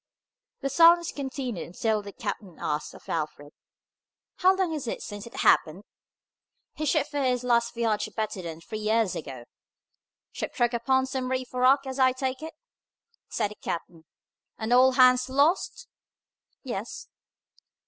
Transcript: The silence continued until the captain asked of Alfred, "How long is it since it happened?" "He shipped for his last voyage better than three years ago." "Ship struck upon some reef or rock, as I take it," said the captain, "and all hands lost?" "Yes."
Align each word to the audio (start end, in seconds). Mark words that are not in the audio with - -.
The 0.61 0.69
silence 0.71 1.11
continued 1.11 1.67
until 1.67 2.01
the 2.01 2.11
captain 2.11 2.57
asked 2.59 2.95
of 2.95 3.07
Alfred, 3.07 3.53
"How 4.37 4.55
long 4.55 4.73
is 4.73 4.87
it 4.87 5.03
since 5.03 5.27
it 5.27 5.35
happened?" 5.41 5.83
"He 6.73 6.87
shipped 6.87 7.11
for 7.11 7.21
his 7.21 7.43
last 7.43 7.75
voyage 7.75 8.09
better 8.15 8.41
than 8.41 8.61
three 8.61 8.79
years 8.79 9.15
ago." 9.15 9.45
"Ship 10.31 10.55
struck 10.55 10.73
upon 10.73 11.05
some 11.05 11.29
reef 11.29 11.53
or 11.53 11.61
rock, 11.61 11.85
as 11.85 11.99
I 11.99 12.13
take 12.13 12.41
it," 12.41 12.55
said 13.29 13.51
the 13.51 13.55
captain, 13.61 14.05
"and 14.57 14.73
all 14.73 14.93
hands 14.93 15.29
lost?" 15.29 15.87
"Yes." 16.63 17.07